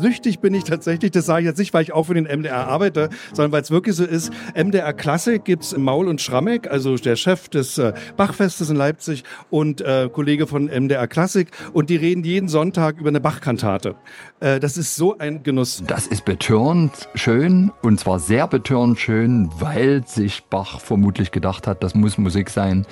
süchtig 0.00 0.40
bin 0.40 0.54
ich 0.54 0.64
tatsächlich, 0.64 1.10
das 1.10 1.26
sage 1.26 1.42
ich 1.42 1.46
jetzt 1.46 1.58
nicht, 1.58 1.74
weil 1.74 1.82
ich 1.82 1.92
auch 1.92 2.04
für 2.04 2.14
den 2.14 2.24
MDR 2.24 2.66
arbeite, 2.66 3.10
sondern 3.32 3.52
weil 3.52 3.62
es 3.62 3.70
wirklich 3.70 3.96
so 3.96 4.04
ist, 4.04 4.32
MDR 4.54 4.92
Klassik 4.92 5.44
gibt's 5.44 5.76
Maul 5.76 6.08
und 6.08 6.20
Schrammeck, 6.20 6.70
also 6.70 6.96
der 6.96 7.16
Chef 7.16 7.48
des 7.48 7.78
äh, 7.78 7.92
Bachfestes 8.16 8.70
in 8.70 8.76
Leipzig 8.76 9.24
und 9.50 9.80
äh, 9.80 10.08
Kollege 10.12 10.46
von 10.46 10.66
MDR 10.66 11.06
Klassik 11.06 11.50
und 11.72 11.90
die 11.90 11.96
reden 11.96 12.24
jeden 12.24 12.48
Sonntag 12.48 12.98
über 12.98 13.08
eine 13.08 13.20
Bachkantate. 13.20 13.94
Äh, 14.40 14.60
das 14.60 14.76
ist 14.76 14.96
so 14.96 15.18
ein 15.18 15.42
Genuss. 15.42 15.82
Das 15.86 16.06
ist 16.06 16.24
betörend 16.24 17.08
schön 17.14 17.72
und 17.82 18.00
zwar 18.00 18.18
sehr 18.18 18.46
betörend 18.46 18.98
schön, 18.98 19.50
weil 19.58 20.06
sich 20.06 20.44
Bach 20.44 20.80
vermutlich 20.80 21.30
gedacht 21.30 21.66
hat, 21.66 21.82
das 21.82 21.94
muss 21.94 22.18
Musik 22.18 22.50
sein, 22.50 22.86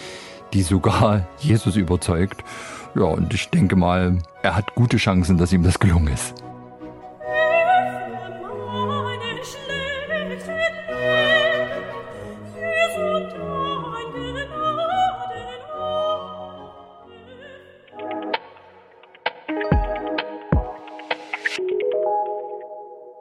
die 0.53 0.63
sogar 0.63 1.27
Jesus 1.39 1.77
überzeugt. 1.77 2.43
Ja, 2.95 3.05
und 3.05 3.35
ich 3.35 3.51
denke 3.51 3.77
mal, 3.77 4.19
er 4.43 4.57
hat 4.57 4.75
gute 4.75 4.97
Chancen, 4.97 5.37
dass 5.37 5.53
ihm 5.53 5.63
das 5.63 5.79
gelungen 5.79 6.09
ist. 6.09 6.46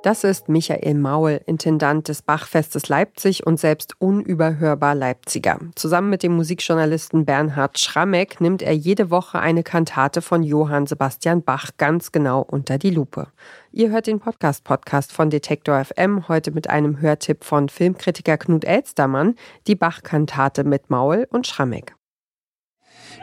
Das 0.06 0.24
ist 0.24 0.50
Michael 0.50 0.94
Maul, 0.94 1.42
Intendant 1.48 2.08
des 2.10 2.22
Bachfestes 2.22 2.90
Leipzig 2.90 3.48
und 3.48 3.60
selbst 3.60 3.96
unüberhörbar 3.98 4.94
Leipziger. 4.94 5.58
Zusammen 5.74 6.12
mit 6.12 6.22
dem 6.22 6.36
Musikjournalisten 6.36 7.26
Bernhard 7.26 7.80
Schrammeck 7.80 8.40
nimmt 8.40 8.62
er 8.62 8.74
jede 8.74 9.10
Woche 9.10 9.40
eine 9.40 9.64
Kantate 9.64 10.22
von 10.22 10.44
Johann 10.44 10.86
Sebastian 10.86 11.42
Bach 11.42 11.72
ganz 11.80 12.12
genau 12.12 12.42
unter 12.42 12.78
die 12.78 12.92
Lupe. 12.92 13.30
Ihr 13.72 13.90
hört 13.90 14.06
den 14.06 14.20
Podcast-Podcast 14.20 15.12
von 15.12 15.32
Detektor 15.32 15.84
FM 15.84 16.28
heute 16.28 16.52
mit 16.52 16.70
einem 16.70 17.02
Hörtipp 17.02 17.44
von 17.44 17.68
Filmkritiker 17.68 18.38
Knut 18.38 18.64
Elstermann, 18.64 19.34
die 19.66 19.74
Bach-Kantate 19.74 20.66
mit 20.66 20.92
Maul 20.92 21.26
und 21.32 21.48
Schrammeck. 21.48 21.96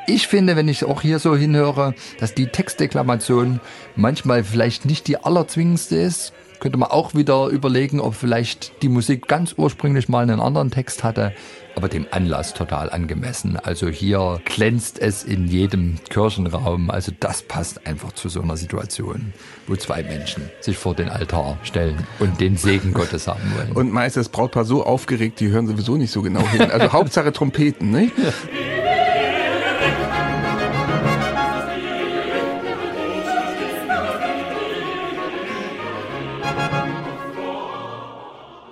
Ich 0.08 0.26
finde, 0.26 0.56
wenn 0.56 0.66
ich 0.66 0.84
auch 0.84 1.00
hier 1.00 1.20
so 1.20 1.36
hinhöre, 1.36 1.94
dass 2.18 2.34
die 2.34 2.48
Textdeklamation 2.48 3.60
manchmal 3.94 4.42
vielleicht 4.42 4.84
nicht 4.84 5.06
die 5.06 5.16
allerzwingendste 5.16 5.94
ist, 5.94 6.32
könnte 6.62 6.78
man 6.78 6.92
auch 6.92 7.14
wieder 7.16 7.48
überlegen, 7.48 7.98
ob 7.98 8.14
vielleicht 8.14 8.82
die 8.82 8.88
Musik 8.88 9.26
ganz 9.26 9.54
ursprünglich 9.56 10.08
mal 10.08 10.22
einen 10.22 10.38
anderen 10.38 10.70
Text 10.70 11.02
hatte, 11.02 11.32
aber 11.74 11.88
dem 11.88 12.06
Anlass 12.12 12.54
total 12.54 12.88
angemessen. 12.88 13.56
Also 13.56 13.88
hier 13.88 14.40
glänzt 14.44 15.00
es 15.00 15.24
in 15.24 15.48
jedem 15.48 15.96
Kirchenraum. 16.08 16.88
Also 16.88 17.10
das 17.18 17.42
passt 17.42 17.84
einfach 17.84 18.12
zu 18.12 18.28
so 18.28 18.40
einer 18.40 18.56
Situation, 18.56 19.32
wo 19.66 19.74
zwei 19.74 20.04
Menschen 20.04 20.44
sich 20.60 20.78
vor 20.78 20.94
den 20.94 21.08
Altar 21.08 21.58
stellen 21.64 22.06
und 22.20 22.40
den 22.40 22.56
Segen 22.56 22.92
Gottes 22.94 23.26
haben 23.26 23.42
wollen. 23.56 23.72
Und 23.72 23.92
meist 23.92 24.16
das 24.16 24.28
Brautpaar 24.28 24.64
so 24.64 24.86
aufgeregt, 24.86 25.40
die 25.40 25.48
hören 25.48 25.66
sowieso 25.66 25.96
nicht 25.96 26.12
so 26.12 26.22
genau 26.22 26.46
hin. 26.46 26.70
Also 26.70 26.92
Hauptsache 26.92 27.32
Trompeten, 27.32 27.90
nicht? 27.90 28.16
Ja. 28.16 28.32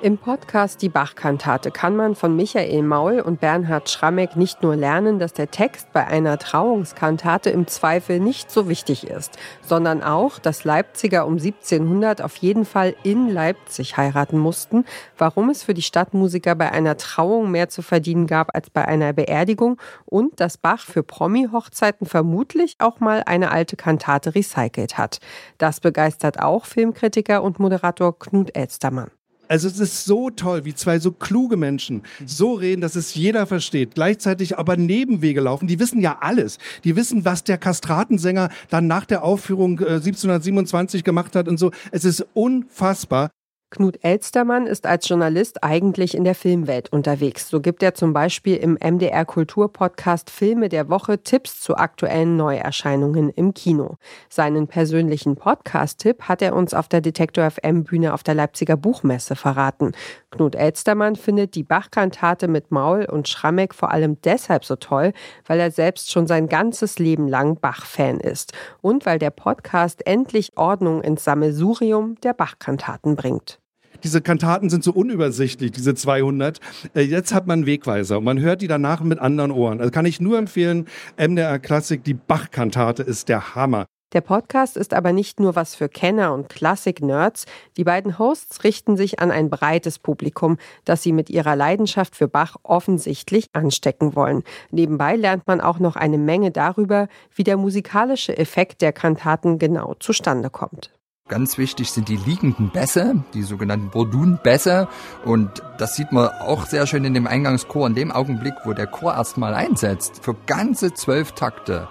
Im 0.03 0.17
Podcast 0.17 0.81
Die 0.81 0.89
Bachkantate 0.89 1.71
kann 1.71 1.95
man 1.95 2.15
von 2.15 2.35
Michael 2.35 2.83
Maul 2.83 3.21
und 3.21 3.39
Bernhard 3.39 3.91
Schrammeck 3.91 4.35
nicht 4.35 4.63
nur 4.63 4.75
lernen, 4.75 5.19
dass 5.19 5.35
der 5.35 5.51
Text 5.51 5.93
bei 5.93 6.07
einer 6.07 6.39
Trauungskantate 6.39 7.51
im 7.51 7.67
Zweifel 7.67 8.19
nicht 8.19 8.51
so 8.51 8.67
wichtig 8.71 9.07
ist, 9.07 9.37
sondern 9.61 10.03
auch, 10.03 10.39
dass 10.39 10.65
Leipziger 10.65 11.27
um 11.27 11.35
1700 11.35 12.23
auf 12.23 12.37
jeden 12.37 12.65
Fall 12.65 12.95
in 13.03 13.29
Leipzig 13.29 13.99
heiraten 13.99 14.39
mussten, 14.39 14.87
warum 15.19 15.51
es 15.51 15.65
für 15.65 15.75
die 15.75 15.83
Stadtmusiker 15.83 16.55
bei 16.55 16.73
einer 16.73 16.97
Trauung 16.97 17.51
mehr 17.51 17.69
zu 17.69 17.83
verdienen 17.83 18.27
gab 18.27 18.55
als 18.55 18.71
bei 18.71 18.87
einer 18.87 19.13
Beerdigung 19.13 19.79
und 20.07 20.41
dass 20.41 20.57
Bach 20.57 20.81
für 20.81 21.03
Promi-Hochzeiten 21.03 22.07
vermutlich 22.07 22.77
auch 22.79 23.01
mal 23.01 23.23
eine 23.27 23.51
alte 23.51 23.77
Kantate 23.77 24.35
recycelt 24.35 24.97
hat. 24.97 25.19
Das 25.59 25.81
begeistert 25.81 26.41
auch 26.41 26.65
Filmkritiker 26.65 27.43
und 27.43 27.59
Moderator 27.59 28.19
Knut 28.19 28.57
Elstermann. 28.57 29.11
Also 29.51 29.67
es 29.67 29.81
ist 29.81 30.05
so 30.05 30.31
toll, 30.31 30.65
wie 30.65 30.77
zwei 30.77 31.01
so 31.01 31.11
kluge 31.11 31.57
Menschen 31.57 32.03
so 32.25 32.53
reden, 32.53 32.81
dass 32.81 32.95
es 32.95 33.17
jeder 33.17 33.47
versteht. 33.47 33.97
Gleichzeitig 33.97 34.57
aber 34.59 34.77
Nebenwege 34.77 35.41
laufen. 35.41 35.67
Die 35.67 35.81
wissen 35.81 36.01
ja 36.01 36.19
alles. 36.21 36.59
Die 36.85 36.95
wissen, 36.95 37.25
was 37.25 37.43
der 37.43 37.59
Kastratensänger 37.59 38.51
dann 38.69 38.87
nach 38.87 39.07
der 39.07 39.25
Aufführung 39.25 39.81
äh, 39.81 39.95
1727 39.95 41.03
gemacht 41.03 41.35
hat 41.35 41.49
und 41.49 41.59
so. 41.59 41.73
Es 41.91 42.05
ist 42.05 42.25
unfassbar. 42.33 43.31
Knut 43.73 44.03
Elstermann 44.03 44.67
ist 44.67 44.85
als 44.85 45.09
Journalist 45.09 45.63
eigentlich 45.63 46.17
in 46.17 46.25
der 46.25 46.35
Filmwelt 46.35 46.93
unterwegs. 46.93 47.49
So 47.49 47.61
gibt 47.61 47.85
er 47.85 47.95
zum 47.95 48.13
Beispiel 48.13 48.57
im 48.57 48.77
MDR 48.83 49.25
Kulturpodcast 49.25 50.29
Filme 50.29 50.69
der 50.69 50.89
Woche 50.89 51.23
Tipps 51.23 51.61
zu 51.61 51.77
aktuellen 51.77 52.37
Neuerscheinungen 52.37 53.31
im 53.31 53.55
Kino. 53.55 53.97
Seinen 54.29 54.67
persönlichen 54.67 55.37
Podcast-Tipp 55.37 56.23
hat 56.23 56.43
er 56.43 56.57
uns 56.57 56.75
auf 56.75 56.89
der 56.89 57.01
Detektor 57.01 57.49
FM 57.49 57.85
Bühne 57.85 58.13
auf 58.13 58.25
der 58.25 58.35
Leipziger 58.35 58.77
Buchmesse 58.77 59.37
verraten. 59.37 59.93
Knut 60.33 60.57
Elstermann 60.57 61.15
findet 61.15 61.55
die 61.55 61.63
Bachkantate 61.63 62.49
mit 62.49 62.73
Maul 62.73 63.05
und 63.05 63.29
Schrammeck 63.29 63.73
vor 63.73 63.93
allem 63.93 64.21
deshalb 64.23 64.65
so 64.65 64.75
toll, 64.75 65.13
weil 65.47 65.61
er 65.61 65.71
selbst 65.71 66.11
schon 66.11 66.27
sein 66.27 66.49
ganzes 66.49 66.99
Leben 66.99 67.29
lang 67.29 67.55
Bach-Fan 67.61 68.19
ist 68.19 68.53
und 68.81 69.07
weil 69.07 69.21
der 69.21 69.31
Podcast 69.31 70.05
endlich 70.09 70.57
Ordnung 70.57 71.03
ins 71.03 71.23
Sammelsurium 71.23 72.17
der 72.23 72.35
Bachkantaten 72.35 73.15
bringt 73.15 73.60
diese 74.01 74.21
Kantaten 74.21 74.71
sind 74.71 74.85
so 74.85 74.93
unübersichtlich, 74.93 75.73
diese 75.73 75.95
200. 75.95 76.61
Äh, 76.95 77.03
jetzt 77.03 77.33
hat 77.33 77.47
man 77.47 77.67
Wegweiser 77.67 78.19
und 78.19 78.25
man 78.25 78.41
hört 78.41 78.63
die 78.63 78.69
danach 78.69 79.01
mit 79.03 79.19
anderen 79.19 79.51
Ohren. 79.51 79.81
Also 79.81 79.91
kann 79.91 80.07
ich 80.07 80.21
nur 80.21 80.39
empfehlen, 80.39 80.87
MDR 81.17 81.59
Klassik, 81.59 82.05
die 82.05 82.15
Bach-Kantate 82.15 83.03
ist 83.03 83.29
der 83.29 83.55
Hammer. 83.55 83.87
Der 84.13 84.23
Podcast 84.23 84.77
ist 84.77 84.93
aber 84.93 85.13
nicht 85.13 85.39
nur 85.39 85.55
was 85.55 85.77
für 85.77 85.89
Kenner 85.89 86.35
und 86.35 86.49
Klassik-Nerds. 86.49 87.47
Die 87.77 87.85
beiden 87.85 88.19
Hosts 88.19 88.65
richten 88.65 88.97
sich 88.97 89.21
an 89.21 89.31
ein 89.31 89.51
breites 89.51 90.01
Publikum, 90.01 90.59
das 90.85 91.05
sie 91.05 91.13
mit 91.13 91.31
ihrer 91.31 91.55
Leidenschaft 91.55 92.17
für 92.17 92.27
Bach 92.27 92.57
offensichtlich 92.65 93.47
anstecken 93.53 94.17
wollen. 94.17 94.43
Nebenbei 94.73 95.15
lernt 95.15 95.47
man 95.47 95.61
auch 95.61 95.79
noch 95.79 95.95
eine 95.95 96.19
Menge 96.19 96.51
darüber, 96.51 97.07
wie 97.37 97.45
der 97.45 97.57
musikalische 97.57 98.37
Effekt 98.37 98.83
der 98.83 98.93
Kantaten 98.93 99.61
genau 99.61 99.95
zustande 100.01 100.51
kommt. 100.51 100.91
Ganz 101.31 101.59
wichtig 101.59 101.93
sind 101.93 102.09
die 102.09 102.17
liegenden 102.17 102.71
Bässe, 102.71 103.23
die 103.35 103.45
sogenannten 103.45 103.89
Bordun-Bässe. 103.91 104.89
Und 105.25 105.63
das 105.79 105.95
sieht 105.95 106.11
man 106.11 106.27
auch 106.27 106.67
sehr 106.67 106.89
schön 106.89 107.05
in 107.05 107.15
dem 107.15 107.29
Eingangschor. 107.29 107.87
In 107.87 107.95
dem 107.95 108.11
Augenblick, 108.11 108.55
wo 108.65 108.73
der 108.73 108.89
Chor 108.89 109.15
erstmal 109.15 109.55
einsetzt, 109.55 110.25
für 110.25 110.35
ganze 110.47 110.93
zwölf 110.93 111.31
Takte 111.31 111.87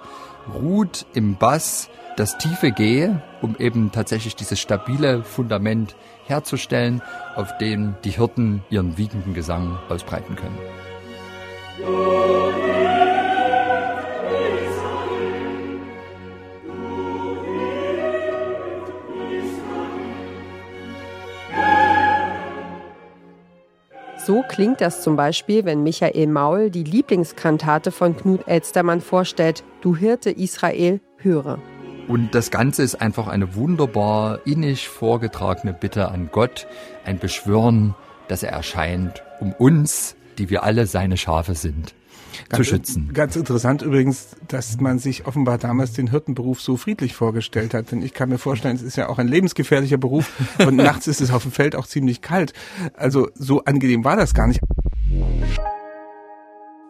ruht 0.52 1.06
im 1.14 1.36
Bass 1.36 1.88
das 2.16 2.36
tiefe 2.36 2.70
G, 2.70 3.08
um 3.40 3.56
eben 3.56 3.92
tatsächlich 3.92 4.36
dieses 4.36 4.60
stabile 4.60 5.24
Fundament 5.24 5.96
herzustellen, 6.26 7.00
auf 7.34 7.56
dem 7.56 7.94
die 8.04 8.10
Hirten 8.10 8.62
ihren 8.68 8.98
wiegenden 8.98 9.32
Gesang 9.32 9.78
ausbreiten 9.88 10.36
können. 10.36 10.58
So 24.30 24.44
klingt 24.46 24.80
das 24.80 25.02
zum 25.02 25.16
Beispiel, 25.16 25.64
wenn 25.64 25.82
Michael 25.82 26.28
Maul 26.28 26.70
die 26.70 26.84
Lieblingskantate 26.84 27.90
von 27.90 28.16
Knut 28.16 28.46
Elstermann 28.46 29.00
vorstellt, 29.00 29.64
Du 29.80 29.96
Hirte 29.96 30.30
Israel, 30.30 31.00
höre. 31.16 31.58
Und 32.06 32.32
das 32.32 32.52
Ganze 32.52 32.84
ist 32.84 33.02
einfach 33.02 33.26
eine 33.26 33.56
wunderbar 33.56 34.38
innig 34.46 34.88
vorgetragene 34.88 35.72
Bitte 35.72 36.12
an 36.12 36.28
Gott, 36.30 36.68
ein 37.04 37.18
Beschwören, 37.18 37.96
dass 38.28 38.44
er 38.44 38.52
erscheint, 38.52 39.24
um 39.40 39.52
uns, 39.52 40.14
die 40.40 40.48
wir 40.48 40.64
alle 40.64 40.86
seine 40.86 41.18
Schafe 41.18 41.54
sind, 41.54 41.94
ganz, 42.48 42.56
zu 42.56 42.64
schützen. 42.64 43.10
Ganz 43.12 43.36
interessant 43.36 43.82
übrigens, 43.82 44.28
dass 44.48 44.80
man 44.80 44.98
sich 44.98 45.26
offenbar 45.26 45.58
damals 45.58 45.92
den 45.92 46.10
Hirtenberuf 46.10 46.62
so 46.62 46.78
friedlich 46.78 47.14
vorgestellt 47.14 47.74
hat. 47.74 47.92
Denn 47.92 48.02
ich 48.02 48.14
kann 48.14 48.30
mir 48.30 48.38
vorstellen, 48.38 48.74
es 48.74 48.82
ist 48.82 48.96
ja 48.96 49.10
auch 49.10 49.18
ein 49.18 49.28
lebensgefährlicher 49.28 49.98
Beruf 49.98 50.32
und 50.66 50.76
nachts 50.76 51.06
ist 51.06 51.20
es 51.20 51.30
auf 51.30 51.42
dem 51.42 51.52
Feld 51.52 51.76
auch 51.76 51.86
ziemlich 51.86 52.22
kalt. 52.22 52.54
Also 52.94 53.28
so 53.34 53.64
angenehm 53.64 54.02
war 54.02 54.16
das 54.16 54.32
gar 54.32 54.46
nicht. 54.46 54.60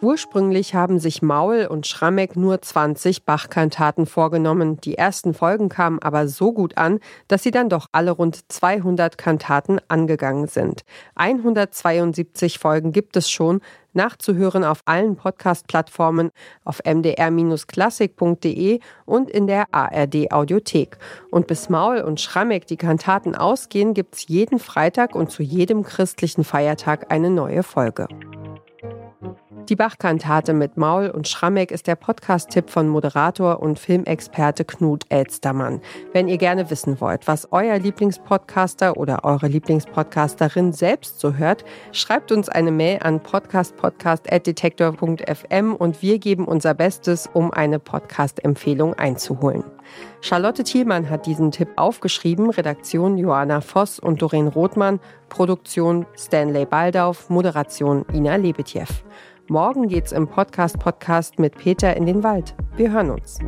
Ursprünglich 0.02 0.75
haben 0.75 0.99
sich 0.99 1.20
Maul 1.20 1.67
und 1.67 1.87
Schrammeck 1.87 2.35
nur 2.35 2.62
20 2.62 3.25
Bach-Kantaten 3.25 4.06
vorgenommen. 4.06 4.81
Die 4.81 4.97
ersten 4.97 5.35
Folgen 5.35 5.69
kamen 5.69 5.99
aber 5.99 6.26
so 6.26 6.55
gut 6.55 6.79
an, 6.79 7.00
dass 7.29 7.43
sie 7.43 7.50
dann 7.50 7.69
doch 7.69 7.87
alle 7.93 8.12
rund 8.12 8.50
200 8.50 9.19
Kantaten 9.19 9.79
angegangen 9.88 10.47
sind. 10.47 10.85
172 11.17 12.58
Folgen 12.58 12.93
gibt 12.93 13.14
es 13.19 13.31
schon, 13.31 13.61
nachzuhören 13.93 14.64
auf 14.64 14.81
allen 14.87 15.17
Podcast-Plattformen, 15.17 16.31
auf 16.64 16.81
mdr-klassik.de 16.82 18.81
und 19.05 19.29
in 19.29 19.47
der 19.47 19.67
ARD-Audiothek. 19.70 20.97
Und 21.31 21.47
bis 21.47 21.69
Maul 21.69 22.00
und 22.00 22.23
Schrammeck 22.23 22.67
die 22.67 22.79
Kantaten 22.79 23.35
ausgehen, 23.35 23.93
gibt's 23.93 24.29
jeden 24.29 24.61
Freitag 24.61 25.14
und 25.14 25.31
zu 25.31 25.43
jedem 25.43 25.82
christlichen 25.82 26.43
Feiertag 26.44 27.12
eine 27.12 27.29
neue 27.29 27.62
Folge. 27.62 28.08
Die 29.70 29.76
Bachkantate 29.76 30.52
mit 30.52 30.76
Maul 30.76 31.08
und 31.11 31.28
Schrammeck 31.28 31.70
ist 31.70 31.87
der 31.87 31.94
Podcast-Tipp 31.94 32.70
von 32.70 32.88
Moderator 32.88 33.62
und 33.62 33.78
Filmexperte 33.78 34.64
Knut 34.64 35.05
Elstermann. 35.11 35.81
Wenn 36.12 36.26
ihr 36.26 36.38
gerne 36.38 36.70
wissen 36.70 37.00
wollt, 37.00 37.28
was 37.28 37.52
euer 37.52 37.78
Lieblingspodcaster 37.78 38.96
oder 38.96 39.22
eure 39.22 39.46
Lieblingspodcasterin 39.46 40.72
selbst 40.72 41.20
so 41.20 41.34
hört, 41.34 41.64
schreibt 41.93 42.32
uns 42.32 42.49
eine 42.49 42.72
Mail 42.72 42.99
an 43.05 43.22
podcastpodcast.detektor.fm 43.22 45.76
und 45.76 46.02
wir 46.02 46.19
geben 46.19 46.46
unser 46.46 46.75
Bestes, 46.75 47.31
um 47.32 47.52
eine 47.52 47.78
Podcast-Empfehlung 47.78 48.94
einzuholen. 48.94 49.62
Charlotte 50.20 50.64
Thielmann 50.64 51.08
hat 51.08 51.26
diesen 51.26 51.52
Tipp 51.52 51.69
aufgeschrieben, 51.76 52.50
Redaktion 52.50 53.19
Joanna 53.19 53.61
Voss 53.61 54.00
und 54.00 54.20
Doreen 54.20 54.49
Rothmann, 54.49 54.99
Produktion 55.28 56.06
Stanley 56.19 56.66
Baldauf, 56.66 57.31
Moderation 57.31 58.05
Ina 58.12 58.34
Lebetjew. 58.34 58.88
Morgen 59.50 59.88
geht's 59.88 60.12
im 60.12 60.29
Podcast 60.29 60.79
Podcast 60.79 61.41
mit 61.41 61.56
Peter 61.56 61.97
in 61.97 62.06
den 62.06 62.23
Wald. 62.23 62.55
Wir 62.76 62.93
hören 62.93 63.11
uns. 63.11 63.41